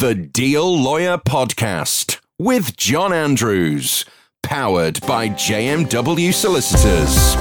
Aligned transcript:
The 0.00 0.14
Deal 0.14 0.76
Lawyer 0.76 1.18
Podcast 1.18 2.18
with 2.36 2.76
John 2.76 3.12
Andrews, 3.12 4.04
powered 4.42 5.00
by 5.02 5.28
JMW 5.28 6.34
Solicitors. 6.34 7.34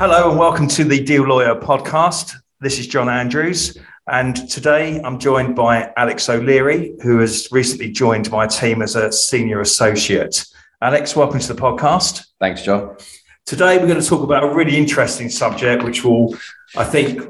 Hello 0.00 0.30
and 0.30 0.38
welcome 0.38 0.66
to 0.68 0.82
the 0.82 1.00
Deal 1.04 1.22
Lawyer 1.22 1.54
podcast. 1.54 2.43
This 2.64 2.78
is 2.78 2.86
John 2.86 3.10
Andrews, 3.10 3.76
and 4.10 4.34
today 4.48 4.98
I'm 5.04 5.18
joined 5.18 5.54
by 5.54 5.92
Alex 5.98 6.30
O'Leary, 6.30 6.94
who 7.02 7.18
has 7.18 7.46
recently 7.52 7.92
joined 7.92 8.30
my 8.30 8.46
team 8.46 8.80
as 8.80 8.96
a 8.96 9.12
senior 9.12 9.60
associate. 9.60 10.46
Alex, 10.80 11.14
welcome 11.14 11.40
to 11.40 11.52
the 11.52 11.60
podcast. 11.60 12.24
Thanks, 12.40 12.62
John. 12.62 12.96
Today 13.44 13.76
we're 13.76 13.86
going 13.86 14.00
to 14.00 14.08
talk 14.08 14.22
about 14.22 14.44
a 14.44 14.54
really 14.54 14.78
interesting 14.78 15.28
subject, 15.28 15.82
which 15.82 16.04
will, 16.04 16.38
I 16.74 16.84
think, 16.84 17.20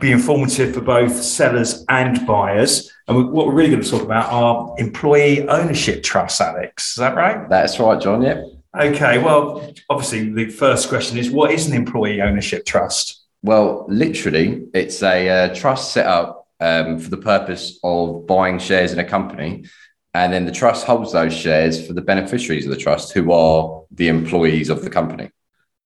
be 0.00 0.10
informative 0.10 0.74
for 0.74 0.80
both 0.80 1.22
sellers 1.22 1.84
and 1.88 2.26
buyers. 2.26 2.90
And 3.06 3.30
what 3.30 3.46
we're 3.46 3.54
really 3.54 3.70
going 3.70 3.84
to 3.84 3.90
talk 3.90 4.02
about 4.02 4.32
are 4.32 4.74
employee 4.78 5.48
ownership 5.48 6.02
trusts, 6.02 6.40
Alex. 6.40 6.90
Is 6.90 6.96
that 6.96 7.14
right? 7.14 7.48
That's 7.48 7.78
right, 7.78 8.00
John. 8.00 8.22
Yep. 8.22 8.44
Okay. 8.76 9.18
Well, 9.18 9.72
obviously, 9.88 10.32
the 10.32 10.50
first 10.50 10.88
question 10.88 11.16
is 11.16 11.30
what 11.30 11.52
is 11.52 11.68
an 11.68 11.74
employee 11.74 12.20
ownership 12.20 12.66
trust? 12.66 13.19
Well, 13.42 13.86
literally, 13.88 14.66
it's 14.74 15.02
a 15.02 15.28
uh, 15.28 15.54
trust 15.54 15.92
set 15.92 16.06
up 16.06 16.48
um, 16.60 16.98
for 16.98 17.10
the 17.10 17.16
purpose 17.16 17.78
of 17.82 18.26
buying 18.26 18.58
shares 18.58 18.92
in 18.92 18.98
a 18.98 19.04
company. 19.04 19.64
And 20.12 20.32
then 20.32 20.44
the 20.44 20.52
trust 20.52 20.86
holds 20.86 21.12
those 21.12 21.32
shares 21.32 21.86
for 21.86 21.92
the 21.92 22.02
beneficiaries 22.02 22.66
of 22.66 22.70
the 22.70 22.76
trust, 22.76 23.12
who 23.12 23.32
are 23.32 23.84
the 23.92 24.08
employees 24.08 24.68
of 24.68 24.82
the 24.82 24.90
company. 24.90 25.30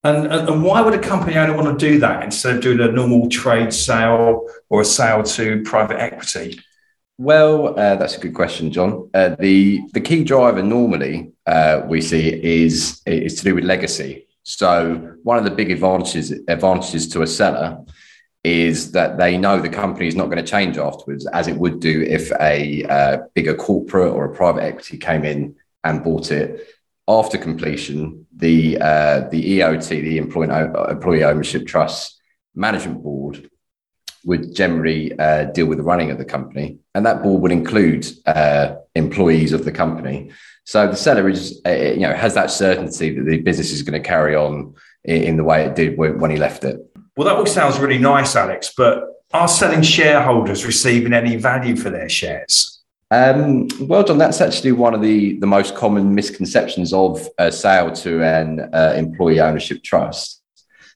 And, 0.03 0.27
and 0.27 0.63
why 0.63 0.81
would 0.81 0.95
a 0.95 0.99
company 0.99 1.37
owner 1.37 1.55
want 1.55 1.79
to 1.79 1.87
do 1.87 1.99
that 2.01 2.25
instead 2.25 2.57
of 2.57 2.63
doing 2.63 2.81
a 2.81 2.93
normal 2.93 3.29
trade 3.29 3.73
sale 3.73 4.47
or 4.69 4.83
a 4.83 4.85
sale 4.85 5.23
to 5.23 5.63
private 5.63 6.01
equity? 6.01 6.61
Well, 7.17 7.79
uh, 7.79 7.97
that's 7.97 8.17
a 8.17 8.21
good 8.21 8.35
question, 8.35 8.73
John. 8.73 9.09
Uh, 9.15 9.37
the 9.39 9.81
the 9.93 10.01
key 10.01 10.25
driver 10.25 10.63
normally 10.63 11.33
uh, 11.47 11.83
we 11.87 12.01
see 12.01 12.29
is 12.43 13.01
is 13.07 13.37
to 13.37 13.45
do 13.45 13.55
with 13.55 13.65
legacy. 13.65 14.27
So 14.45 15.17
one 15.23 15.39
of 15.39 15.45
the 15.45 15.51
big 15.51 15.71
advantages 15.71 16.31
advantages 16.49 17.09
to 17.09 17.23
a 17.23 17.27
seller 17.27 17.85
is 18.45 18.93
that 18.93 19.17
they 19.17 19.39
know 19.39 19.59
the 19.59 19.71
company 19.71 20.07
is 20.07 20.15
not 20.15 20.27
going 20.27 20.45
to 20.45 20.51
change 20.51 20.77
afterwards, 20.77 21.27
as 21.27 21.49
it 21.49 21.57
would 21.57 21.81
do 21.81 22.03
if 22.03 22.31
a 22.41 22.85
uh, 22.85 23.19
bigger 23.35 23.55
corporate 23.55 24.13
or 24.13 24.27
a 24.27 24.35
private 24.35 24.63
equity 24.63 24.99
came 24.99 25.25
in 25.25 25.57
and 25.83 26.05
bought 26.05 26.31
it. 26.31 26.69
After 27.09 27.39
completion, 27.39 28.27
the 28.37 28.79
uh, 28.81 29.29
the 29.31 29.59
EOT, 29.59 29.89
the 29.89 30.19
Employee, 30.19 30.49
Employee 30.91 31.25
Ownership 31.25 31.67
Trust 31.67 32.21
Management 32.55 33.03
Board, 33.03 33.51
would 34.25 34.55
generally 34.55 35.19
uh, 35.19 35.45
deal 35.45 35.67
with 35.67 35.79
the 35.79 35.85
running 35.85 36.11
of 36.11 36.19
the 36.19 36.25
company, 36.25 36.79
and 36.95 37.05
that 37.07 37.23
board 37.23 37.43
would 37.43 37.53
include 37.53 38.07
uh, 38.27 38.77
employees 38.95 39.53
of 39.53 39.65
the 39.65 39.73
company. 39.73 40.31
So 40.65 40.87
the 40.87 40.97
seller 40.97 41.29
is, 41.29 41.61
uh, 41.67 41.71
you 41.71 42.01
know, 42.01 42.15
has 42.15 42.35
that 42.35 42.51
certainty 42.51 43.11
that 43.11 43.25
the 43.25 43.41
business 43.41 43.71
is 43.71 43.83
going 43.83 44.01
to 44.03 44.09
carry 44.09 44.35
on 44.35 44.75
in 45.05 45.37
the 45.37 45.45
way 45.45 45.65
it 45.65 45.75
did 45.75 45.99
when 45.99 46.31
he 46.31 46.39
left 46.39 46.65
it. 46.65 46.81
Well, 47.17 47.29
that 47.29 47.37
all 47.37 47.47
sounds 47.47 47.79
really 47.79 47.99
nice, 47.99 48.35
Alex. 48.35 48.73
But 48.77 49.05
are 49.33 49.49
selling 49.49 49.83
shareholders 49.83 50.65
receiving 50.65 51.13
any 51.13 51.37
value 51.37 51.77
for 51.77 51.91
their 51.91 52.09
shares? 52.09 52.83
Um, 53.11 53.69
well, 53.81 54.03
John, 54.03 54.19
that's 54.19 54.41
actually 54.41 54.73
one 54.73 54.95
of 54.95 55.03
the, 55.03 55.39
the 55.39 55.47
most 55.47 55.77
common 55.77 56.15
misconceptions 56.15 56.93
of 56.93 57.29
a 57.39 57.53
sale 57.53 57.93
to 57.93 58.23
an 58.23 58.61
uh, 58.73 58.95
employee 58.97 59.41
ownership 59.41 59.83
trust. 59.83 60.41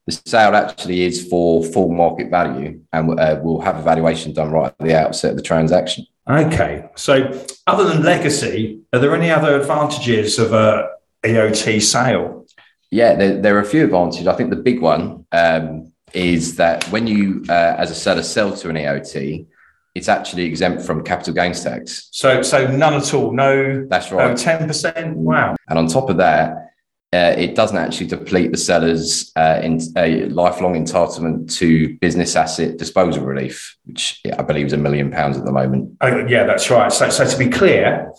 The 0.09 0.19
sale 0.25 0.57
actually 0.57 1.03
is 1.03 1.29
for 1.29 1.63
full 1.63 1.91
market 1.91 2.31
value 2.31 2.81
and 2.95 3.21
uh, 3.21 3.39
will 3.43 3.61
have 3.61 3.77
a 3.77 3.83
valuation 3.83 4.33
done 4.33 4.51
right 4.51 4.73
at 4.81 4.87
the 4.87 4.99
outset 4.99 5.33
of 5.33 5.37
the 5.37 5.43
transaction. 5.43 6.07
Okay. 6.27 6.89
So, 6.97 7.45
other 7.67 7.85
than 7.85 8.03
legacy, 8.03 8.81
are 8.95 9.01
there 9.01 9.15
any 9.15 9.31
other 9.31 9.61
advantages 9.61 10.39
of 10.39 10.55
a 10.55 10.89
EOT 11.25 11.83
sale? 11.83 12.47
Yeah, 12.91 13.17
there, 13.17 13.43
there 13.43 13.57
are 13.57 13.61
a 13.61 13.67
few 13.67 13.85
advantages. 13.85 14.27
I 14.27 14.35
think 14.35 14.49
the 14.49 14.57
big 14.57 14.81
one 14.81 15.27
um, 15.33 15.93
is 16.15 16.57
that 16.57 16.85
when 16.85 17.07
you, 17.07 17.45
uh, 17.51 17.75
as 17.77 17.91
a 17.91 17.95
seller, 17.95 18.23
sell 18.23 18.57
to 18.57 18.71
an 18.71 18.77
EOT, 18.77 19.47
it's 19.95 20.09
actually 20.09 20.45
exempt 20.45 20.85
from 20.85 21.05
capital 21.05 21.35
gains 21.35 21.63
tax. 21.63 22.09
So, 22.13 22.41
so 22.41 22.67
none 22.67 22.95
at 22.95 23.13
all. 23.13 23.35
No. 23.35 23.87
That's 23.91 24.11
right. 24.11 24.31
No 24.31 24.35
ten 24.35 24.67
percent. 24.67 25.19
Wow. 25.19 25.57
And 25.69 25.79
on 25.79 25.87
top 25.87 26.09
of 26.09 26.17
that, 26.17 26.68
uh, 27.15 27.35
it 27.39 27.55
doesn't 27.55 27.79
actually 27.79 28.07
deplete 28.07 28.51
the 28.51 28.59
seller's 28.59 29.33
uh, 29.35 29.61
in, 29.63 29.81
a 29.97 30.27
lifelong 30.27 30.75
entitlement 30.75 31.51
to 31.57 31.97
business 31.99 32.37
asset 32.37 32.77
disposal 32.77 33.25
relief, 33.25 33.79
which 33.87 34.21
I 34.37 34.43
believe 34.43 34.67
is 34.67 34.73
a 34.75 34.79
million 34.79 35.11
pounds 35.11 35.39
at 35.39 35.47
the 35.47 35.53
moment. 35.53 35.97
Oh, 36.03 36.27
yeah, 36.27 36.45
that's 36.45 36.69
right. 36.71 36.93
So, 36.93 37.09
so 37.09 37.27
to 37.27 37.39
be 37.39 37.49
clear, 37.49 38.13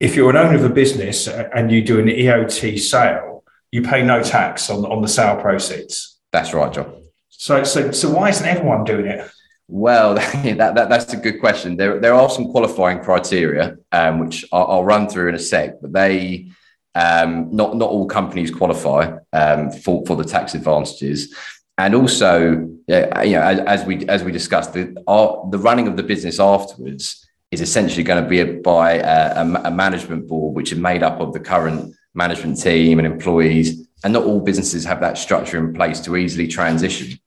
if 0.00 0.16
you're 0.16 0.30
an 0.30 0.36
owner 0.36 0.56
of 0.56 0.64
a 0.64 0.70
business 0.70 1.28
and 1.28 1.70
you 1.70 1.82
do 1.82 2.00
an 2.00 2.06
EOT 2.06 2.78
sale, 2.80 3.44
you 3.70 3.82
pay 3.82 4.02
no 4.02 4.22
tax 4.22 4.70
on, 4.70 4.86
on 4.86 5.02
the 5.02 5.08
sale 5.08 5.36
proceeds. 5.36 6.18
That's 6.32 6.54
right, 6.54 6.72
John. 6.72 7.04
So, 7.28 7.62
so, 7.64 7.90
so 7.92 8.10
why 8.10 8.30
isn't 8.30 8.46
everyone 8.46 8.84
doing 8.84 9.06
it? 9.06 9.30
Well, 9.68 10.14
that, 10.14 10.74
that, 10.74 10.88
that's 10.88 11.12
a 11.12 11.18
good 11.18 11.40
question. 11.40 11.76
There, 11.76 12.00
there 12.00 12.14
are 12.14 12.30
some 12.30 12.50
qualifying 12.50 13.00
criteria, 13.00 13.76
um, 13.92 14.18
which 14.18 14.46
I'll, 14.50 14.66
I'll 14.66 14.84
run 14.84 15.10
through 15.10 15.28
in 15.28 15.34
a 15.34 15.38
sec, 15.38 15.80
but 15.82 15.92
they 15.92 16.50
um, 16.94 17.54
not 17.54 17.76
not 17.76 17.90
all 17.90 18.06
companies 18.06 18.50
qualify 18.50 19.16
um, 19.32 19.70
for 19.70 20.04
for 20.06 20.16
the 20.16 20.24
tax 20.24 20.54
advantages, 20.54 21.34
and 21.78 21.94
also 21.94 22.68
uh, 22.90 23.22
you 23.22 23.32
know 23.32 23.42
as, 23.42 23.60
as, 23.60 23.84
we 23.84 24.06
as 24.08 24.24
we 24.24 24.32
discussed 24.32 24.72
the 24.72 24.96
our, 25.06 25.48
the 25.50 25.58
running 25.58 25.86
of 25.86 25.96
the 25.96 26.02
business 26.02 26.40
afterwards 26.40 27.26
is 27.50 27.60
essentially 27.60 28.02
going 28.04 28.22
to 28.22 28.28
be 28.28 28.40
a, 28.40 28.46
by 28.46 28.94
a, 28.94 29.40
a, 29.64 29.70
management 29.72 30.28
board 30.28 30.54
which 30.54 30.70
is 30.70 30.78
made 30.78 31.02
up 31.02 31.18
of 31.20 31.32
the 31.32 31.40
current 31.40 31.92
management 32.14 32.60
team 32.60 32.98
and 32.98 33.06
employees, 33.06 33.88
and 34.04 34.12
not 34.12 34.24
all 34.24 34.40
businesses 34.40 34.84
have 34.84 35.00
that 35.00 35.18
structure 35.18 35.58
in 35.58 35.72
place 35.72 36.00
to 36.00 36.16
easily 36.16 36.46
transition. 36.46 37.18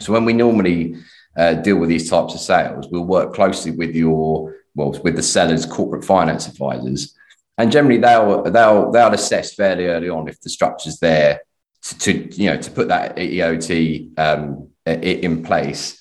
So 0.00 0.12
when 0.12 0.24
we 0.24 0.32
normally 0.32 0.96
uh, 1.36 1.54
deal 1.54 1.76
with 1.76 1.88
these 1.88 2.08
types 2.08 2.34
of 2.34 2.40
sales, 2.40 2.88
we'll 2.90 3.04
work 3.04 3.34
closely 3.34 3.70
with 3.70 3.94
your 3.94 4.54
well 4.74 4.98
with 5.04 5.16
the 5.16 5.22
seller's 5.22 5.66
corporate 5.66 6.04
finance 6.04 6.48
advisors 6.48 7.14
and 7.58 7.70
generally 7.70 7.98
they'll 7.98 8.42
they'll 8.42 8.90
they'll 8.90 9.12
assess 9.12 9.54
fairly 9.54 9.86
early 9.86 10.08
on 10.08 10.28
if 10.28 10.40
the 10.40 10.50
structure's 10.50 10.98
there 10.98 11.40
to, 11.82 11.98
to 11.98 12.42
you 12.42 12.50
know 12.50 12.56
to 12.56 12.70
put 12.70 12.88
that 12.88 13.16
EOT 13.16 14.18
um, 14.18 14.68
in 14.86 15.42
place, 15.42 16.00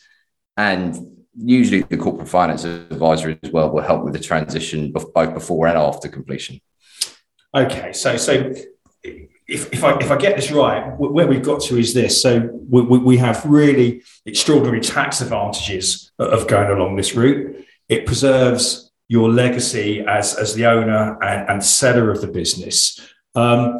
and 0.57 0.97
usually 1.37 1.81
the 1.81 1.97
corporate 1.97 2.29
finance 2.29 2.63
advisor 2.63 3.37
as 3.41 3.51
well 3.51 3.71
will 3.71 3.81
help 3.81 4.03
with 4.03 4.13
the 4.13 4.19
transition 4.19 4.91
both 4.91 5.33
before 5.33 5.67
and 5.67 5.77
after 5.77 6.07
completion. 6.07 6.59
Okay, 7.55 7.93
so 7.93 8.17
so 8.17 8.53
if, 9.03 9.73
if 9.73 9.83
I 9.83 9.97
if 9.99 10.09
I 10.09 10.17
get 10.17 10.35
this 10.35 10.51
right, 10.51 10.97
where 10.97 11.27
we've 11.27 11.43
got 11.43 11.61
to 11.63 11.77
is 11.77 11.93
this. 11.93 12.21
So 12.21 12.49
we, 12.69 12.81
we 12.81 13.17
have 13.17 13.45
really 13.45 14.03
extraordinary 14.25 14.79
tax 14.79 15.21
advantages 15.21 16.11
of 16.17 16.47
going 16.47 16.69
along 16.69 16.95
this 16.95 17.15
route. 17.15 17.65
It 17.89 18.05
preserves 18.05 18.82
your 19.07 19.29
legacy 19.29 20.01
as, 20.07 20.35
as 20.35 20.53
the 20.55 20.65
owner 20.65 21.17
and, 21.21 21.49
and 21.49 21.63
seller 21.63 22.11
of 22.11 22.21
the 22.21 22.27
business. 22.27 22.99
Um, 23.35 23.79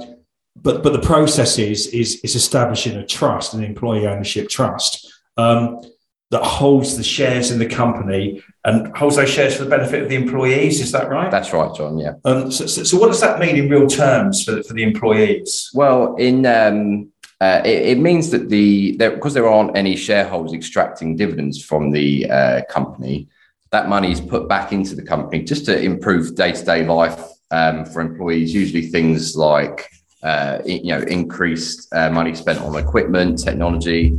but, 0.55 0.83
but 0.83 0.93
the 0.93 0.99
process 0.99 1.57
is, 1.57 1.87
is, 1.87 2.19
is 2.23 2.35
establishing 2.35 2.95
a 2.97 3.05
trust, 3.05 3.53
an 3.53 3.63
employee 3.63 4.05
ownership 4.05 4.49
trust 4.49 5.11
um, 5.37 5.81
that 6.29 6.43
holds 6.43 6.97
the 6.97 7.03
shares 7.03 7.51
in 7.51 7.59
the 7.59 7.65
company 7.65 8.41
and 8.63 8.95
holds 8.95 9.15
those 9.15 9.29
shares 9.29 9.55
for 9.55 9.63
the 9.63 9.69
benefit 9.69 10.03
of 10.03 10.09
the 10.09 10.15
employees. 10.15 10.79
Is 10.79 10.91
that 10.91 11.09
right? 11.09 11.29
That's 11.29 11.53
right, 11.53 11.73
John. 11.75 11.97
Yeah. 11.97 12.13
Um, 12.25 12.51
so, 12.51 12.65
so, 12.65 12.83
so, 12.83 12.97
what 12.97 13.07
does 13.07 13.21
that 13.21 13.39
mean 13.39 13.55
in 13.55 13.69
real 13.69 13.87
terms 13.87 14.43
for, 14.43 14.63
for 14.63 14.73
the 14.73 14.83
employees? 14.83 15.69
Well, 15.73 16.15
in 16.15 16.45
um, 16.45 17.11
uh, 17.41 17.61
it, 17.65 17.97
it, 17.97 17.99
means 17.99 18.29
that 18.31 18.49
the 18.49 18.95
there, 18.97 19.11
because 19.11 19.33
there 19.33 19.47
aren't 19.47 19.75
any 19.75 19.95
shareholders 19.95 20.53
extracting 20.53 21.15
dividends 21.17 21.61
from 21.61 21.91
the 21.91 22.29
uh, 22.29 22.61
company, 22.69 23.27
that 23.73 23.89
money 23.89 24.11
is 24.11 24.21
put 24.21 24.47
back 24.47 24.71
into 24.71 24.95
the 24.95 25.01
company 25.01 25.43
just 25.43 25.65
to 25.65 25.81
improve 25.81 26.35
day-to-day 26.35 26.85
life 26.85 27.19
um, 27.49 27.83
for 27.85 28.01
employees. 28.01 28.53
Usually 28.53 28.83
things 28.83 29.35
like 29.35 29.89
uh, 30.21 30.59
you 30.63 30.93
know 30.93 30.99
increased 30.99 31.91
uh, 31.91 32.11
money 32.11 32.35
spent 32.35 32.59
on 32.61 32.75
equipment 32.77 33.39
technology. 33.43 34.15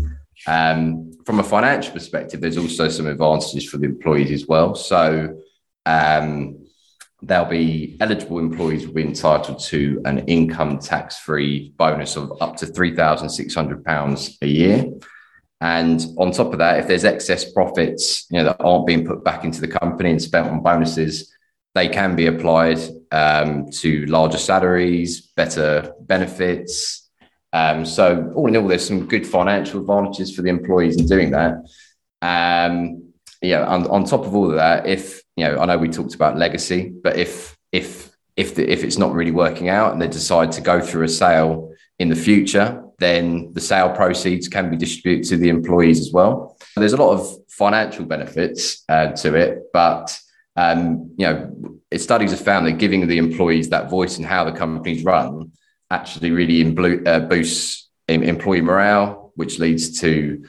Um, 0.49 1.13
from 1.25 1.39
a 1.39 1.45
financial 1.45 1.93
perspective 1.93 2.41
there's 2.41 2.59
also 2.59 2.89
some 2.89 3.07
advantages 3.07 3.65
for 3.71 3.79
the 3.79 3.87
employees 3.87 4.33
as 4.33 4.47
well. 4.49 4.75
So 4.75 5.41
um, 5.87 6.67
they'll 7.23 7.45
be 7.45 7.97
eligible 8.01 8.41
employees 8.41 8.89
will 8.89 8.95
be 8.95 9.05
entitled 9.05 9.61
to 9.61 10.03
an 10.05 10.19
income 10.27 10.81
tax-free 10.81 11.75
bonus 11.77 12.17
of 12.17 12.33
up 12.41 12.57
to 12.57 12.67
£3,600 12.67 14.37
a 14.43 14.47
year 14.49 14.85
and 15.65 16.05
on 16.19 16.31
top 16.31 16.53
of 16.53 16.59
that, 16.59 16.79
if 16.79 16.87
there's 16.87 17.07
excess 17.07 17.51
profits, 17.51 18.27
you 18.31 18.37
know, 18.37 18.45
that 18.45 18.61
aren't 18.61 18.87
being 18.87 19.07
put 19.07 19.25
back 19.25 19.45
into 19.45 19.63
the 19.63 19.67
company 19.67 20.11
and 20.11 20.21
spent 20.21 20.47
on 20.47 20.63
bonuses, 20.63 21.35
they 21.75 21.89
can 21.89 22.15
be 22.15 22.27
applied 22.27 22.79
um, 23.11 23.71
to 23.71 24.05
larger 24.05 24.37
salaries, 24.37 25.23
better 25.23 25.95
benefits. 26.03 27.09
Um, 27.55 27.87
so 27.87 28.31
all 28.35 28.47
in 28.47 28.59
all, 28.59 28.69
there's 28.69 28.87
some 28.87 29.07
good 29.07 29.27
financial 29.27 29.81
advantages 29.81 30.37
for 30.37 30.43
the 30.43 30.51
employees 30.51 30.99
in 30.99 31.07
doing 31.07 31.31
that. 31.31 31.55
Um, 32.21 33.15
yeah, 33.41 33.65
on, 33.65 33.87
on 33.87 34.05
top 34.05 34.27
of 34.27 34.35
all 34.35 34.51
of 34.51 34.57
that, 34.57 34.87
if 34.87 35.23
you 35.35 35.47
know, 35.47 35.61
I 35.61 35.65
know 35.65 35.79
we 35.79 35.89
talked 35.89 36.15
about 36.15 36.37
legacy, 36.37 36.93
but 37.03 37.17
if 37.17 37.57
if 37.73 38.11
if 38.37 38.55
the, 38.55 38.71
if 38.71 38.85
it's 38.85 38.99
not 38.99 39.15
really 39.15 39.31
working 39.31 39.71
out 39.71 39.95
and 39.95 40.03
they 40.03 40.09
decide 40.09 40.53
to 40.53 40.61
go 40.61 40.79
through 40.79 41.05
a 41.05 41.09
sale 41.09 41.74
in 41.99 42.09
the 42.09 42.17
future, 42.17 42.83
then 42.99 43.53
the 43.53 43.61
sale 43.61 43.91
proceeds 43.91 44.49
can 44.49 44.71
be 44.71 44.77
distributed 44.77 45.29
to 45.29 45.37
the 45.37 45.49
employees 45.49 46.01
as 46.01 46.13
well. 46.13 46.57
There's 46.77 46.93
a 46.93 46.97
lot 46.97 47.13
of 47.13 47.37
financial 47.49 48.05
benefits 48.05 48.85
uh, 48.89 49.13
to 49.13 49.35
it, 49.35 49.65
but 49.73 50.19
um, 50.57 51.13
you 51.17 51.27
know, 51.27 51.79
studies 51.97 52.31
have 52.31 52.41
found 52.41 52.67
that 52.67 52.79
giving 52.79 53.07
the 53.07 53.19
employees 53.19 53.69
that 53.71 53.91
voice 53.91 54.19
in 54.19 54.25
how 54.25 54.45
the 54.45 54.53
companies 54.53 55.05
run 55.05 55.53
actually 55.91 56.31
really 56.31 56.63
uh, 57.07 57.21
boosts 57.21 57.91
employee 58.09 58.61
morale, 58.61 59.33
which 59.35 59.59
leads 59.59 60.01
to 60.01 60.45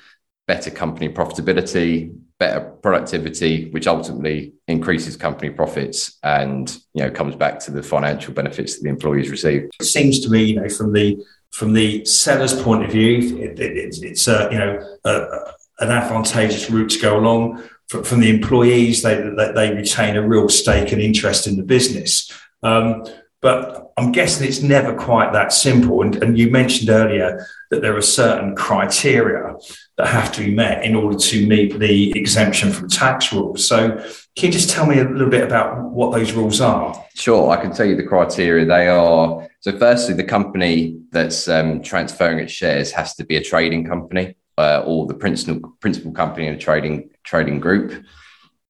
better 0.48 0.70
company 0.70 1.10
profitability, 1.10 2.16
better 2.40 2.62
productivity, 2.82 3.70
which 3.72 3.88
ultimately 3.88 4.54
increases 4.68 5.16
company 5.16 5.50
profits 5.50 6.18
and 6.24 6.78
you 6.94 7.04
know 7.04 7.12
comes 7.12 7.36
back 7.36 7.60
to 7.60 7.72
the 7.72 7.82
financial 7.82 8.34
benefits 8.34 8.76
that 8.76 8.84
the 8.84 8.90
employees 8.90 9.30
receive. 9.30 9.70
It 9.80 9.86
seems 9.86 10.20
to 10.22 10.30
me, 10.30 10.44
you 10.44 10.62
know, 10.62 10.70
from 10.70 10.94
the 10.94 11.24
from 11.52 11.74
the 11.74 12.04
seller's 12.06 12.60
point 12.62 12.84
of 12.84 12.92
view, 12.92 13.38
it, 13.38 13.60
it, 13.60 13.98
it's 14.04 14.28
a 14.28 14.48
uh, 14.48 14.52
you 14.52 14.58
know 14.58 14.98
a, 15.06 15.54
an 15.80 15.92
advantageous 15.92 16.70
route 16.70 16.90
to 16.92 17.00
go 17.00 17.18
along. 17.18 17.64
From, 17.88 18.04
from 18.04 18.20
the 18.20 18.32
employees, 18.32 19.04
they, 19.04 19.16
they, 19.16 19.52
they 19.52 19.76
retain 19.76 20.16
a 20.16 20.28
real 20.28 20.50
stake 20.50 20.92
and 20.92 21.02
interest 21.02 21.46
in 21.46 21.56
the 21.56 21.64
business. 21.64 22.32
Um, 22.64 23.06
but 23.42 23.92
I'm 23.96 24.12
guessing 24.12 24.48
it's 24.48 24.64
never 24.64 24.96
quite 24.96 25.34
that 25.34 25.54
simple. 25.54 26.02
And, 26.02 26.16
and 26.24 26.36
you 26.36 26.50
mentioned 26.50 26.90
earlier 26.90 27.46
that 27.70 27.82
there 27.84 27.96
are 27.96 28.02
certain 28.02 28.56
criteria 28.56 29.56
that 29.98 30.08
have 30.08 30.32
to 30.34 30.44
be 30.44 30.54
met 30.54 30.84
in 30.84 30.96
order 30.96 31.18
to 31.18 31.48
meet 31.48 31.80
the 31.80 32.18
exemption 32.18 32.72
from 32.72 32.90
tax 32.90 33.32
rules. 33.32 33.66
So, 33.66 33.92
can 34.36 34.48
you 34.48 34.52
just 34.52 34.70
tell 34.70 34.86
me 34.86 35.00
a 35.00 35.06
little 35.06 35.30
bit 35.30 35.44
about 35.44 35.82
what 35.92 36.12
those 36.12 36.34
rules 36.34 36.60
are? 36.60 37.06
Sure, 37.14 37.50
I 37.50 37.62
can 37.62 37.72
tell 37.72 37.86
you 37.86 37.96
the 37.96 38.04
criteria. 38.04 38.66
They 38.66 38.88
are 38.88 39.48
so, 39.66 39.76
firstly, 39.80 40.14
the 40.14 40.24
company 40.24 41.00
that's 41.10 41.48
um, 41.48 41.82
transferring 41.82 42.38
its 42.38 42.54
shares 42.54 42.92
has 42.92 43.16
to 43.16 43.26
be 43.26 43.38
a 43.38 43.44
trading 43.44 43.84
company 43.84 44.36
uh, 44.60 44.84
or 44.86 45.08
the 45.08 45.16
principal 45.16 45.76
principal 45.80 46.12
company 46.12 46.46
in 46.46 46.54
a 46.54 46.60
trading 46.60 47.10
trading 47.24 47.60
group. 47.60 48.06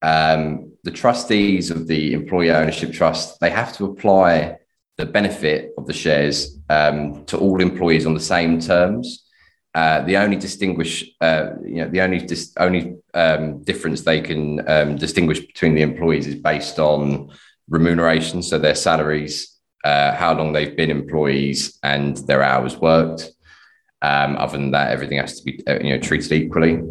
Um, 0.01 0.72
the 0.86 0.92
trustees 0.92 1.69
of 1.69 1.88
the 1.88 2.13
employee 2.13 2.51
ownership 2.51 2.94
trust 2.94 3.42
they 3.42 3.50
have 3.50 3.75
to 3.75 3.83
apply 3.83 4.56
the 4.98 5.06
benefit 5.06 5.74
of 5.77 5.86
the 5.86 5.92
shares 5.92 6.60
um, 6.69 7.25
to 7.25 7.38
all 7.38 7.60
employees 7.60 8.06
on 8.06 8.13
the 8.13 8.22
same 8.22 8.62
terms. 8.62 9.25
Uh, 9.75 10.01
the 10.04 10.16
only 10.16 10.38
distinguish, 10.38 11.04
uh, 11.19 11.50
you 11.66 11.75
know, 11.75 11.89
the 11.89 12.00
only 12.00 12.19
dis- 12.19 12.54
only 12.57 12.95
um, 13.13 13.62
difference 13.63 14.01
they 14.01 14.22
can 14.22 14.68
um, 14.69 14.95
distinguish 14.95 15.42
between 15.42 15.75
the 15.75 15.81
employees 15.81 16.27
is 16.27 16.36
based 16.36 16.80
on 16.80 17.30
remuneration, 17.68 18.42
so 18.42 18.57
their 18.57 18.74
salaries, 18.74 19.60
uh, 19.83 20.13
how 20.16 20.33
long 20.33 20.54
they've 20.54 20.77
been 20.77 20.89
employees, 20.89 21.77
and 21.83 22.16
their 22.25 22.42
hours 22.42 22.77
worked. 22.77 23.31
Um, 24.01 24.38
other 24.38 24.57
than 24.57 24.72
that, 24.72 24.92
everything 24.92 25.18
has 25.18 25.42
to 25.42 25.44
be 25.44 25.62
uh, 25.68 25.80
you 25.83 25.89
know 25.89 26.00
treated 26.00 26.31
equally. 26.31 26.81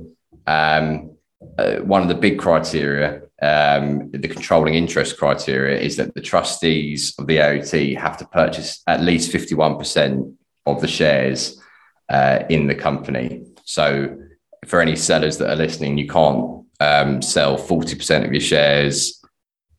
Um, 0.47 1.17
uh, 1.57 1.77
one 1.77 2.03
of 2.03 2.09
the 2.09 2.15
big 2.15 2.39
criteria 2.39 3.23
um, 3.43 4.11
the 4.11 4.29
controlling 4.29 4.75
interest 4.75 5.19
criteria 5.19 5.79
is 5.79 5.97
that 5.97 6.15
the 6.15 6.21
trustees 6.21 7.15
of 7.19 7.27
the 7.27 7.37
EOT 7.39 7.99
have 7.99 8.17
to 8.19 8.27
purchase 8.27 8.83
at 8.87 9.03
least 9.03 9.33
51% 9.33 10.35
of 10.67 10.81
the 10.81 10.89
shares 10.89 11.61
uh, 12.09 12.45
in 12.49 12.67
the 12.67 12.75
company. 12.75 13.45
So, 13.65 14.19
for 14.67 14.81
any 14.81 14.97
sellers 14.97 15.39
that 15.39 15.51
are 15.51 15.57
listening, 15.57 15.99
you 15.99 16.09
can't 16.09 16.65
um, 16.81 17.23
sell 17.23 17.59
40% 17.59 18.25
of 18.25 18.33
your 18.33 18.41
shares, 18.41 19.23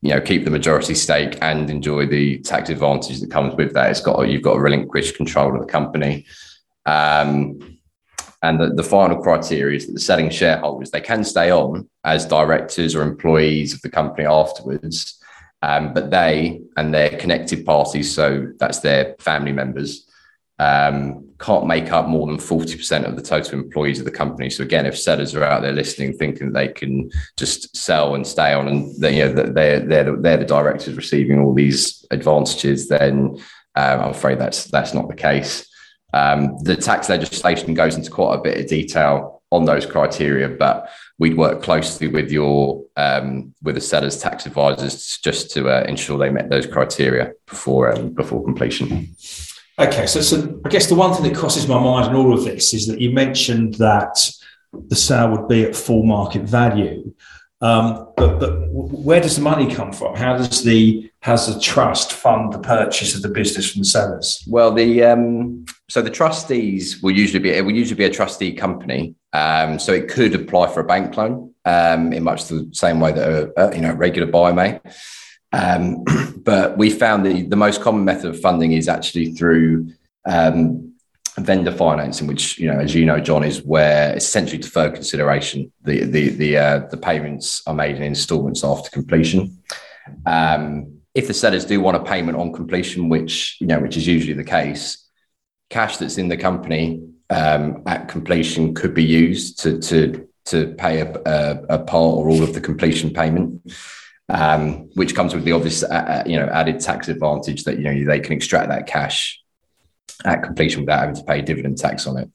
you 0.02 0.12
know, 0.12 0.22
keep 0.22 0.46
the 0.46 0.52
majority 0.52 0.94
stake 0.94 1.40
and 1.42 1.70
enjoy 1.70 2.06
the 2.06 2.40
tax 2.40 2.70
advantage 2.70 3.20
that 3.20 3.32
comes 3.32 3.56
with 3.56 3.74
that. 3.74 3.90
It's 3.90 4.02
got, 4.02 4.30
you've 4.30 4.44
got 4.44 4.54
to 4.54 4.60
relinquish 4.60 5.14
control 5.14 5.56
of 5.56 5.62
the 5.62 5.72
company. 5.72 6.28
Um, 6.86 7.80
and 8.44 8.60
the, 8.60 8.74
the 8.76 8.84
final 8.84 9.18
criteria 9.18 9.78
is 9.78 9.88
that 9.88 9.94
the 9.94 10.00
selling 10.00 10.30
shareholders, 10.30 10.92
they 10.92 11.02
can 11.02 11.24
stay 11.24 11.52
on 11.52 11.90
as 12.04 12.26
directors 12.26 12.94
or 12.94 13.02
employees 13.02 13.74
of 13.74 13.82
the 13.82 13.90
company 13.90 14.28
afterwards. 14.28 15.20
Um, 15.64 15.94
but 15.96 16.12
they 16.12 16.62
and 16.78 16.94
their 16.94 17.18
connected 17.18 17.66
parties, 17.66 18.14
so 18.14 18.52
that's 18.60 18.82
their 18.82 19.16
family 19.18 19.52
members, 19.52 20.05
um, 20.60 21.28
can't 21.40 21.68
make 21.68 21.92
up 21.92 22.08
more 22.08 22.28
than 22.28 22.38
40% 22.38 23.04
of 23.04 23.16
the 23.16 23.22
total 23.22 23.60
employees 23.60 24.00
of 24.00 24.06
the 24.06 24.12
company. 24.12 24.50
So 24.50 24.64
again, 24.64 24.86
if 24.86 24.98
sellers 24.98 25.36
are 25.36 25.44
out 25.44 25.62
there 25.62 25.74
listening, 25.74 26.14
thinking 26.14 26.54
they 26.54 26.70
can 26.70 27.12
just 27.36 27.76
sell 27.76 28.16
and 28.16 28.26
stay 28.26 28.54
on 28.54 28.68
and 28.68 28.96
they, 29.00 29.18
you 29.18 29.26
know, 29.26 29.34
they're, 29.34 29.80
they're, 29.82 30.04
the, 30.04 30.18
they're 30.18 30.38
the 30.38 30.46
directors 30.46 30.96
receiving 30.96 31.40
all 31.40 31.54
these 31.54 32.06
advantages, 32.12 32.88
then 32.88 33.38
um, 33.76 34.00
I'm 34.02 34.12
afraid 34.12 34.40
that's, 34.40 34.66
that's 34.66 34.94
not 34.94 35.10
the 35.10 35.16
case. 35.16 35.68
Um, 36.14 36.58
the 36.64 36.78
tax 36.78 37.10
legislation 37.10 37.74
goes 37.74 37.98
into 37.98 38.10
quite 38.10 38.36
a 38.36 38.42
bit 38.42 38.58
of 38.58 38.68
detail 38.68 39.44
on 39.52 39.66
those 39.66 39.86
criteria, 39.86 40.48
but 40.48 40.90
we'd 41.20 41.38
work 41.38 41.62
closely 41.62 42.08
with 42.08 42.32
your 42.32 42.84
um, 42.96 43.54
with 43.62 43.76
the 43.76 43.82
sellers' 43.82 44.18
tax 44.18 44.46
advisors 44.46 45.18
just 45.24 45.52
to 45.52 45.70
uh, 45.70 45.84
ensure 45.88 46.18
they 46.18 46.30
met 46.30 46.50
those 46.50 46.66
criteria 46.66 47.34
before 47.48 47.92
um, 47.92 48.14
before 48.14 48.44
completion. 48.44 49.16
Okay, 49.78 50.08
so, 50.08 50.22
so 50.22 50.62
I 50.64 50.70
guess 50.70 50.88
the 50.88 50.96
one 50.96 51.14
thing 51.14 51.24
that 51.24 51.36
crosses 51.36 51.68
my 51.68 51.80
mind 51.80 52.10
in 52.10 52.16
all 52.16 52.34
of 52.34 52.46
this 52.46 52.74
is 52.74 52.88
that 52.88 53.02
you 53.02 53.12
mentioned 53.12 53.74
that 53.76 54.18
the 54.72 54.96
sale 54.96 55.32
would 55.32 55.50
be 55.50 55.64
at 55.64 55.76
full 55.76 56.04
market 56.04 56.44
value. 56.44 57.14
Um, 57.62 58.10
but, 58.16 58.40
but 58.40 58.70
where 58.70 59.20
does 59.20 59.36
the 59.36 59.42
money 59.42 59.74
come 59.74 59.92
from? 59.92 60.16
How 60.16 60.38
does 60.38 60.64
the 60.64 61.10
has 61.22 61.54
the 61.54 61.60
trust 61.60 62.14
fund 62.14 62.54
the 62.54 62.60
purchase 62.60 63.16
of 63.16 63.22
the 63.22 63.30
business 63.30 63.72
from 63.72 63.82
the 63.82 63.86
sellers? 63.86 64.44
Well, 64.48 64.72
the 64.72 65.04
um, 65.04 65.66
so 65.90 66.02
the 66.02 66.10
trustees 66.10 67.02
will 67.02 67.12
usually 67.12 67.40
be 67.40 67.50
it 67.50 67.66
will 67.66 67.74
usually 67.74 67.98
be 67.98 68.04
a 68.06 68.10
trustee 68.10 68.54
company. 68.54 69.16
Um, 69.34 69.80
so 69.80 69.94
it 69.94 70.10
could 70.10 70.36
apply 70.36 70.72
for 70.72 70.82
a 70.82 70.86
bank 70.86 71.16
loan 71.18 71.54
um, 71.66 72.14
in 72.14 72.24
much 72.24 72.46
the 72.46 72.70
same 72.74 73.00
way 73.00 73.14
that 73.14 73.28
a, 73.28 73.70
a 73.70 73.76
you 73.76 73.82
know 73.82 73.94
regular 73.94 74.30
buyer 74.30 74.54
may. 74.54 74.80
Um, 75.56 76.04
but 76.44 76.78
we 76.78 76.90
found 76.90 77.26
the 77.26 77.44
the 77.44 77.56
most 77.56 77.82
common 77.82 78.06
method 78.06 78.30
of 78.30 78.40
funding 78.40 78.74
is 78.74 78.88
actually 78.88 79.32
through 79.32 79.92
um, 80.26 80.94
vendor 81.38 81.72
financing, 81.72 82.28
which 82.28 82.60
you 82.60 82.68
know, 82.72 82.80
as 82.80 82.94
you 82.94 83.06
know, 83.06 83.20
John, 83.20 83.44
is 83.44 83.64
where 83.64 84.16
essentially 84.16 84.58
deferred 84.58 84.94
consideration. 84.94 85.72
The 85.82 86.04
the 86.04 86.30
the 86.30 86.58
uh, 86.58 86.80
the 86.92 86.98
payments 86.98 87.62
are 87.68 87.74
made 87.74 87.96
in 87.96 88.04
instalments 88.04 88.64
after 88.64 88.90
completion. 88.90 89.58
Um, 90.26 91.00
if 91.14 91.28
the 91.28 91.34
sellers 91.34 91.66
do 91.66 91.80
want 91.80 91.98
a 91.98 92.04
payment 92.04 92.38
on 92.38 92.52
completion, 92.52 93.10
which 93.10 93.58
you 93.62 93.68
know, 93.68 93.80
which 93.80 93.98
is 93.98 94.06
usually 94.06 94.34
the 94.34 94.44
case, 94.44 95.08
cash 95.70 95.98
that's 95.98 96.18
in 96.18 96.28
the 96.28 96.38
company 96.38 97.02
um, 97.30 97.82
at 97.86 98.08
completion 98.08 98.74
could 98.74 98.94
be 98.94 99.04
used 99.04 99.60
to 99.60 99.80
to 99.80 100.28
to 100.46 100.74
pay 100.76 101.02
a, 101.02 101.12
a, 101.26 101.78
a 101.78 101.80
part 101.80 102.18
or 102.18 102.30
all 102.30 102.44
of 102.44 102.54
the 102.54 102.62
completion 102.62 103.12
payment. 103.12 103.62
Um, 104.28 104.90
which 104.96 105.14
comes 105.14 105.36
with 105.36 105.46
the 105.46 105.52
obvious, 105.52 105.84
uh, 105.84 105.88
uh 105.88 106.24
you 106.26 106.36
know, 106.36 106.48
added 106.48 106.80
tax 106.80 107.10
advantage 107.10 107.64
that 107.66 107.78
you 107.78 107.84
know 107.84 108.06
they 108.12 108.20
can 108.20 108.34
extract 108.34 108.70
that 108.70 108.88
cash 108.88 109.40
at 110.24 110.42
completion 110.42 110.82
without 110.82 111.02
having 111.02 111.16
to 111.16 111.24
pay 111.24 111.42
dividend 111.42 111.78
tax 111.78 112.08
on 112.08 112.18
it. 112.18 112.30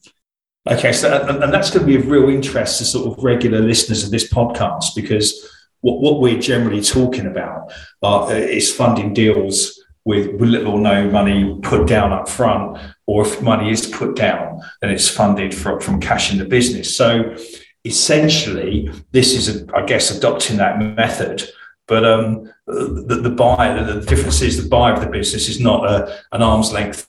Okay, 0.69 0.93
so 0.93 1.27
and 1.27 1.53
that's 1.53 1.71
going 1.71 1.87
to 1.87 1.87
be 1.87 1.97
of 1.97 2.09
real 2.09 2.29
interest 2.29 2.79
to 2.79 2.85
sort 2.85 3.07
of 3.19 3.25
regular 3.25 3.61
listeners 3.61 4.05
of 4.05 4.11
this 4.11 4.33
podcast 4.33 4.95
because 4.95 5.51
what, 5.81 6.01
what 6.01 6.21
we're 6.21 6.39
generally 6.39 6.83
talking 6.83 7.27
about 7.27 7.73
uh, 8.03 8.29
is 8.31 8.73
funding 8.73 9.15
deals 9.15 9.83
with, 10.05 10.29
with 10.33 10.49
little 10.49 10.75
or 10.75 10.81
no 10.81 11.11
money 11.11 11.59
put 11.63 11.87
down 11.87 12.13
up 12.13 12.29
front, 12.29 12.79
or 13.07 13.27
if 13.27 13.41
money 13.43 13.71
is 13.71 13.87
put 13.87 14.17
down, 14.17 14.61
then 14.81 14.91
it's 14.91 15.09
funded 15.09 15.55
from, 15.55 15.81
from 15.81 16.01
cash 16.01 16.33
in 16.33 16.39
the 16.39 16.45
business. 16.45 16.95
So 16.95 17.37
essentially, 17.85 18.91
this 19.13 19.35
is, 19.35 19.63
a, 19.63 19.77
I 19.77 19.85
guess, 19.85 20.11
adopting 20.17 20.59
that 20.59 20.79
method 20.79 21.49
but 21.91 22.05
um, 22.05 22.49
the, 22.69 23.19
the 23.21 23.31
buyer, 23.31 23.83
the 23.83 24.01
difference 24.07 24.41
is 24.43 24.63
the 24.63 24.69
buyer 24.69 24.95
of 24.95 25.01
the 25.01 25.09
business 25.09 25.49
is 25.49 25.59
not 25.59 25.85
a, 25.85 26.21
an 26.31 26.41
arm's 26.41 26.73
length 26.73 27.09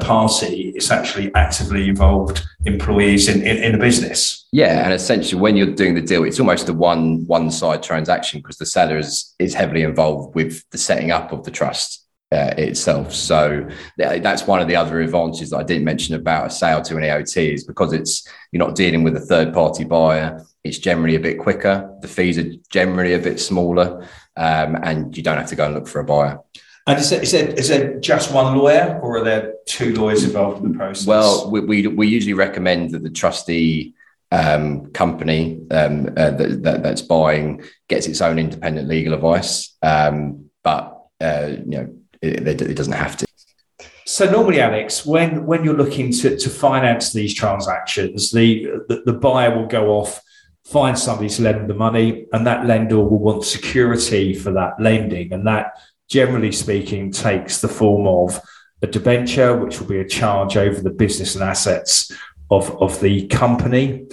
party. 0.00 0.72
It's 0.74 0.90
actually 0.90 1.32
actively 1.36 1.88
involved 1.88 2.44
employees 2.64 3.28
in, 3.28 3.42
in, 3.42 3.62
in 3.62 3.72
the 3.72 3.78
business. 3.78 4.48
Yeah, 4.50 4.82
and 4.82 4.92
essentially, 4.92 5.40
when 5.40 5.56
you're 5.56 5.72
doing 5.72 5.94
the 5.94 6.02
deal, 6.02 6.24
it's 6.24 6.40
almost 6.40 6.68
a 6.68 6.72
one 6.72 7.24
one 7.28 7.48
side 7.52 7.80
transaction 7.80 8.40
because 8.40 8.58
the 8.58 8.66
seller 8.66 8.98
is, 8.98 9.36
is 9.38 9.54
heavily 9.54 9.82
involved 9.84 10.34
with 10.34 10.68
the 10.70 10.78
setting 10.78 11.12
up 11.12 11.30
of 11.30 11.44
the 11.44 11.52
trust 11.52 12.04
uh, 12.32 12.54
itself. 12.58 13.14
So 13.14 13.68
that's 13.96 14.48
one 14.48 14.60
of 14.60 14.66
the 14.66 14.74
other 14.74 15.00
advantages 15.00 15.50
that 15.50 15.58
I 15.58 15.62
didn't 15.62 15.84
mention 15.84 16.16
about 16.16 16.48
a 16.48 16.50
sale 16.50 16.82
to 16.82 16.96
an 16.96 17.04
EOT 17.04 17.54
is 17.54 17.64
because 17.64 17.92
it's 17.92 18.28
you're 18.50 18.66
not 18.66 18.74
dealing 18.74 19.04
with 19.04 19.16
a 19.16 19.20
third 19.20 19.54
party 19.54 19.84
buyer 19.84 20.44
it's 20.68 20.78
generally 20.78 21.16
a 21.16 21.20
bit 21.20 21.38
quicker. 21.38 21.96
The 22.00 22.08
fees 22.08 22.38
are 22.38 22.50
generally 22.70 23.14
a 23.14 23.18
bit 23.18 23.40
smaller, 23.40 24.06
um, 24.36 24.76
and 24.82 25.16
you 25.16 25.22
don't 25.22 25.38
have 25.38 25.48
to 25.48 25.56
go 25.56 25.66
and 25.66 25.74
look 25.74 25.88
for 25.88 26.00
a 26.00 26.04
buyer. 26.04 26.38
And 26.86 26.98
is 26.98 27.10
there, 27.10 27.22
is, 27.22 27.32
there, 27.32 27.48
is 27.50 27.68
there 27.68 28.00
just 28.00 28.32
one 28.32 28.56
lawyer, 28.56 28.98
or 29.02 29.18
are 29.18 29.24
there 29.24 29.54
two 29.66 29.94
lawyers 29.94 30.24
involved 30.24 30.64
in 30.64 30.72
the 30.72 30.78
process? 30.78 31.06
Well, 31.06 31.50
we, 31.50 31.60
we, 31.60 31.86
we 31.86 32.08
usually 32.08 32.34
recommend 32.34 32.92
that 32.92 33.02
the 33.02 33.10
trustee 33.10 33.94
um, 34.30 34.90
company 34.92 35.60
um, 35.70 36.06
uh, 36.16 36.30
that, 36.30 36.62
that, 36.62 36.82
that's 36.82 37.02
buying 37.02 37.62
gets 37.88 38.06
its 38.06 38.20
own 38.20 38.38
independent 38.38 38.88
legal 38.88 39.14
advice, 39.14 39.76
um, 39.82 40.50
but 40.62 40.98
uh, 41.20 41.48
you 41.50 41.64
know 41.64 41.94
it, 42.20 42.46
it, 42.46 42.74
doesn't 42.74 42.92
have 42.92 43.16
to. 43.16 43.26
So 44.04 44.30
normally, 44.30 44.60
Alex, 44.60 45.06
when 45.06 45.46
when 45.46 45.64
you're 45.64 45.76
looking 45.76 46.12
to, 46.12 46.36
to 46.36 46.50
finance 46.50 47.12
these 47.12 47.34
transactions, 47.34 48.30
the, 48.30 48.66
the, 48.88 49.02
the 49.06 49.12
buyer 49.12 49.56
will 49.56 49.66
go 49.66 49.90
off, 49.90 50.20
find 50.68 50.98
somebody 50.98 51.30
to 51.30 51.42
lend 51.42 51.68
the 51.68 51.74
money, 51.74 52.26
and 52.32 52.46
that 52.46 52.66
lender 52.66 52.98
will 52.98 53.18
want 53.18 53.44
security 53.44 54.34
for 54.34 54.52
that 54.52 54.74
lending, 54.78 55.32
and 55.32 55.46
that 55.46 55.72
generally 56.08 56.52
speaking 56.52 57.10
takes 57.10 57.60
the 57.60 57.68
form 57.68 58.06
of 58.06 58.40
a 58.82 58.86
debenture, 58.86 59.56
which 59.56 59.80
will 59.80 59.86
be 59.86 60.00
a 60.00 60.08
charge 60.08 60.56
over 60.56 60.80
the 60.80 60.90
business 60.90 61.34
and 61.34 61.44
assets 61.44 62.12
of, 62.50 62.70
of 62.82 63.00
the 63.00 63.26
company, 63.28 64.06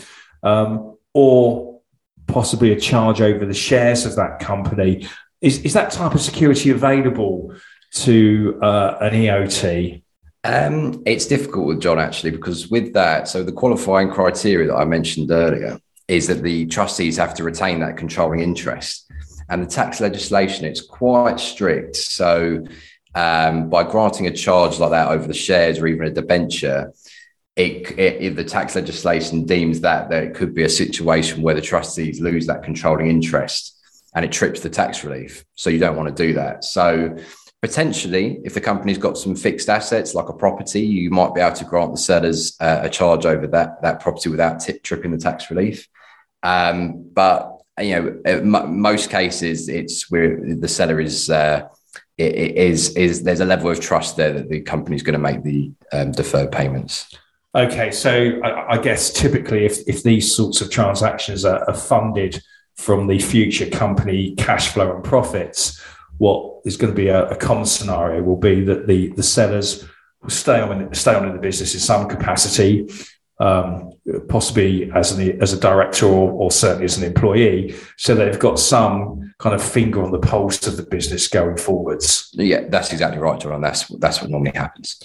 um, 0.44 0.98
or 1.14 1.82
possibly 2.28 2.72
a 2.72 2.80
charge 2.80 3.22
over 3.22 3.46
the 3.46 3.54
shares 3.54 4.06
of 4.06 4.16
that 4.16 4.40
company. 4.40 5.08
Is, 5.42 5.60
is 5.64 5.74
that 5.74 5.92
type 5.92 6.16
of 6.16 6.22
security 6.22 6.70
available 6.70 7.54
to 7.96 8.58
uh, 8.62 8.98
an 9.02 9.14
EOT? 9.14 10.02
Um, 10.44 11.04
it's 11.06 11.26
difficult 11.26 11.68
with 11.68 11.82
John 11.82 12.00
actually 12.00 12.32
because 12.32 12.70
with 12.70 12.94
that, 12.94 13.28
so 13.28 13.44
the 13.44 13.52
qualifying 13.52 14.10
criteria 14.10 14.68
that 14.68 14.76
I 14.76 14.86
mentioned 14.86 15.32
earlier 15.32 15.80
is 16.08 16.28
that 16.28 16.44
the 16.44 16.66
trustees 16.68 17.18
have 17.18 17.34
to 17.36 17.44
retain 17.44 17.80
that 17.80 17.98
controlling 17.98 18.42
interest, 18.42 19.10
and 19.50 19.62
the 19.62 19.68
tax 19.68 20.00
legislation 20.00 20.66
it's 20.66 20.82
quite 20.82 21.40
strict. 21.40 21.96
So 21.96 22.66
um, 23.16 23.70
by 23.70 23.84
granting 23.84 24.28
a 24.28 24.32
charge 24.32 24.80
like 24.80 24.92
that 24.92 25.10
over 25.10 25.28
the 25.28 25.34
shares 25.34 25.80
or 25.80 25.88
even 25.88 26.08
a 26.08 26.12
debenture, 26.12 26.94
it, 27.56 27.98
it, 27.98 28.22
if 28.22 28.36
the 28.36 28.44
tax 28.44 28.76
legislation 28.76 29.46
deems 29.46 29.82
that 29.82 30.10
there 30.10 30.32
could 30.32 30.54
be 30.54 30.64
a 30.64 30.70
situation 30.70 31.42
where 31.42 31.56
the 31.56 31.62
trustees 31.62 32.20
lose 32.20 32.48
that 32.48 32.64
controlling 32.64 33.08
interest 33.08 33.82
and 34.14 34.26
it 34.26 34.32
trips 34.32 34.60
the 34.60 34.70
tax 34.70 35.04
relief. 35.04 35.46
So 35.56 35.70
you 35.70 35.80
don't 35.80 35.96
want 35.96 36.16
to 36.16 36.24
do 36.28 36.34
that. 36.34 36.66
So 36.66 37.18
potentially, 37.62 38.40
if 38.44 38.54
the 38.54 38.62
company's 38.62 38.98
got 38.98 39.18
some 39.18 39.36
fixed 39.36 39.70
assets 39.70 40.14
like 40.14 40.30
a 40.30 40.34
property, 40.34 40.82
you 40.82 41.10
might 41.10 41.34
be 41.34 41.42
able 41.42 41.56
to 41.56 41.66
grant 41.66 41.92
the 41.92 41.98
sellers 41.98 42.58
uh, 42.60 42.80
a 42.84 42.90
charge 42.90 43.26
over 43.26 43.48
that 43.48 43.82
that 43.82 44.02
property 44.02 44.30
without 44.30 44.62
tripping 44.84 45.12
the 45.12 45.18
tax 45.18 45.50
relief. 45.50 45.88
Um, 46.46 47.10
but 47.12 47.60
you 47.80 48.00
know, 48.00 48.22
m- 48.26 48.80
most 48.80 49.10
cases, 49.10 49.68
it's 49.68 50.12
where 50.12 50.40
the 50.56 50.68
seller 50.68 51.02
is. 51.02 51.30
Uh, 51.30 51.68
it 52.18 52.56
is 52.56 52.96
is 52.96 53.24
there's 53.24 53.42
a 53.42 53.46
level 53.46 53.70
of 53.70 53.80
trust 53.82 54.16
there 54.16 54.32
that 54.32 54.48
the 54.50 54.62
company's 54.62 55.04
going 55.04 55.14
to 55.14 55.20
make 55.20 55.44
the 55.44 55.72
um, 55.92 56.12
deferred 56.14 56.52
payments. 56.52 57.14
Okay, 57.54 57.92
so 57.92 58.40
I, 58.44 58.76
I, 58.76 58.78
guess 58.78 59.12
typically, 59.12 59.66
if, 59.66 59.80
if 59.88 60.04
these 60.04 60.36
sorts 60.36 60.62
of 60.62 60.70
transactions 60.70 61.46
are, 61.46 61.64
are, 61.70 61.74
funded 61.74 62.42
from 62.76 63.08
the 63.08 63.18
future 63.18 63.70
company 63.70 64.36
cash 64.36 64.70
flow 64.70 64.94
and 64.94 65.04
profits, 65.04 65.82
what 66.18 66.62
is 66.66 66.76
going 66.78 66.94
to 66.94 66.96
be 66.96 67.08
a, 67.08 67.30
a 67.30 67.36
common 67.36 67.66
scenario 67.66 68.22
will 68.24 68.38
be 68.38 68.62
that 68.66 68.88
the, 68.88 69.08
the 69.10 69.24
sellers 69.24 69.86
will 70.22 70.30
stay 70.30 70.60
on 70.60 70.94
stay 70.94 71.16
on 71.16 71.28
in 71.28 71.34
the 71.34 71.42
business 71.42 71.74
in 71.74 71.80
some 71.80 72.08
capacity, 72.10 72.88
um, 73.40 73.92
possibly 74.30 74.92
as 74.92 75.12
an 75.12 75.42
as 75.42 75.54
a 75.54 75.60
director 75.60 76.06
or, 76.06 76.32
or 76.32 76.52
certainly 76.52 76.86
as 76.86 76.98
an 76.98 77.04
employee, 77.04 77.76
so 77.98 78.16
they've 78.16 78.40
got 78.40 78.60
some 78.60 79.34
kind 79.40 79.54
of 79.54 79.62
finger 79.62 80.02
on 80.02 80.12
the 80.12 80.20
pulse 80.20 80.66
of 80.68 80.78
the 80.78 80.84
business 80.84 81.28
going 81.28 81.58
forwards. 81.58 82.30
Yeah, 82.34 82.68
that's 82.70 82.94
exactly 82.94 83.20
right, 83.20 83.40
John. 83.40 83.62
That's 83.62 83.88
that's 84.00 84.22
what 84.22 84.32
normally 84.32 84.54
happens. 84.56 85.02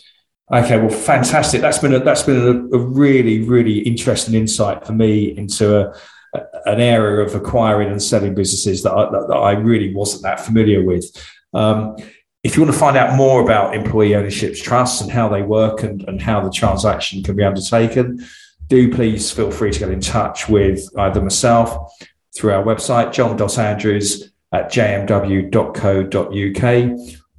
Okay, 0.52 0.78
well, 0.78 0.90
fantastic. 0.90 1.60
That's 1.60 1.78
been 1.78 1.94
a, 1.94 2.00
that's 2.00 2.22
been 2.22 2.70
a, 2.72 2.76
a 2.76 2.78
really 2.78 3.42
really 3.42 3.78
interesting 3.80 4.34
insight 4.34 4.86
for 4.86 4.92
me 4.92 5.36
into 5.36 5.76
a, 5.76 5.94
a, 6.34 6.40
an 6.66 6.80
area 6.80 7.24
of 7.24 7.34
acquiring 7.34 7.90
and 7.90 8.02
selling 8.02 8.34
businesses 8.34 8.82
that 8.84 8.92
I, 8.92 9.10
that, 9.10 9.26
that 9.28 9.36
I 9.36 9.52
really 9.52 9.94
wasn't 9.94 10.22
that 10.22 10.40
familiar 10.40 10.84
with. 10.84 11.04
Um, 11.52 11.96
if 12.42 12.56
you 12.56 12.62
want 12.62 12.72
to 12.72 12.78
find 12.78 12.96
out 12.96 13.16
more 13.16 13.42
about 13.42 13.74
employee 13.74 14.14
ownerships 14.14 14.60
trusts 14.60 15.00
and 15.00 15.10
how 15.10 15.28
they 15.28 15.42
work 15.42 15.82
and, 15.82 16.02
and 16.08 16.22
how 16.22 16.40
the 16.40 16.50
transaction 16.50 17.22
can 17.22 17.36
be 17.36 17.44
undertaken, 17.44 18.24
do 18.68 18.92
please 18.92 19.30
feel 19.30 19.50
free 19.50 19.72
to 19.72 19.78
get 19.78 19.90
in 19.90 20.00
touch 20.00 20.48
with 20.48 20.88
either 20.98 21.20
myself 21.20 21.92
through 22.34 22.52
our 22.52 22.62
website, 22.62 23.12
john.andrews 23.12 24.32
at 24.52 24.70
jmw.co.uk 24.72 25.50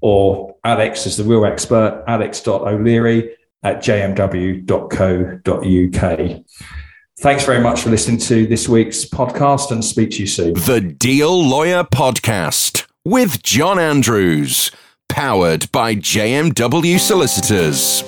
or 0.01 0.55
Alex 0.63 1.05
is 1.05 1.17
the 1.17 1.24
real 1.24 1.46
expert, 1.46 2.03
alex.o'leary 2.08 3.36
at 3.63 3.77
jmw.co.uk. 3.77 4.62
Thanks 7.20 7.46
very 7.46 7.62
much 7.62 7.81
for 7.81 7.89
listening 7.89 8.17
to 8.20 8.48
this 8.48 8.67
week's 8.67 9.05
podcast 9.05 9.72
and 9.72 9.86
speak 9.86 10.12
to 10.12 10.22
you 10.22 10.27
soon. 10.27 10.53
The 10.53 10.81
Deal 10.81 11.48
Lawyer 11.48 11.84
Podcast 11.84 12.88
with 13.05 13.43
John 13.43 13.77
Andrews, 13.77 14.72
powered 15.12 15.72
by 15.72 15.96
JMW 15.96 16.98
Solicitors. 16.98 18.03